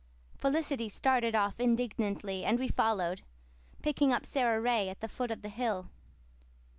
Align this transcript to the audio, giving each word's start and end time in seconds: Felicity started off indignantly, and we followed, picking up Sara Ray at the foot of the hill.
Felicity 0.35 0.89
started 0.89 1.35
off 1.35 1.59
indignantly, 1.59 2.43
and 2.43 2.57
we 2.57 2.67
followed, 2.69 3.21
picking 3.83 4.11
up 4.11 4.25
Sara 4.25 4.59
Ray 4.59 4.89
at 4.89 4.99
the 4.99 5.07
foot 5.07 5.29
of 5.29 5.43
the 5.43 5.49
hill. 5.49 5.91